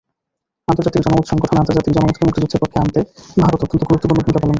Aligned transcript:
আন্তর্জাতিক 0.67 1.01
জনমত 1.05 1.25
সংগঠনআন্তর্জাতিক 1.31 1.93
জনমতকে 1.95 2.23
মুক্তিযুদ্ধের 2.27 2.61
পক্ষে 2.63 2.77
আনতে 2.79 2.99
ভারত 3.37 3.59
অত্যন্ত 3.63 3.83
গুরুত্বপূর্ণ 3.83 4.17
ভূমিকা 4.17 4.31
পালন 4.31 4.35
করে। 4.35 4.49